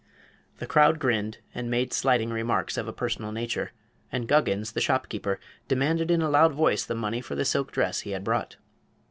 The 0.57 0.65
crowd 0.65 0.97
grinned 0.97 1.37
and 1.53 1.69
made 1.69 1.93
slighting 1.93 2.31
remarks 2.31 2.75
of 2.75 2.87
a 2.87 2.91
personal 2.91 3.31
nature, 3.31 3.71
and 4.11 4.27
Guggins, 4.27 4.71
the 4.71 4.81
shopkeeper, 4.81 5.39
demanded 5.67 6.09
in 6.09 6.23
a 6.23 6.29
loud 6.31 6.53
voice 6.53 6.83
the 6.83 6.95
money 6.95 7.21
for 7.21 7.35
the 7.35 7.45
silk 7.45 7.71
dress 7.71 7.99
he 7.99 8.09
had 8.09 8.23
brought. 8.23 8.55